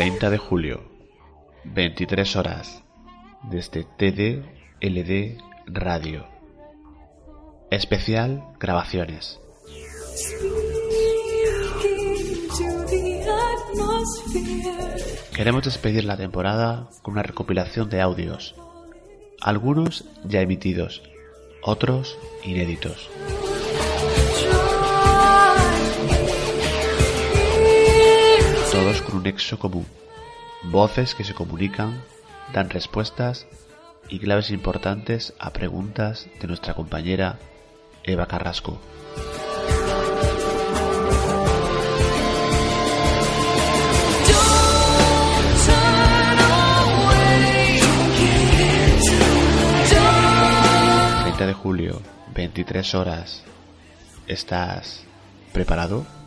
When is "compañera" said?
36.74-37.38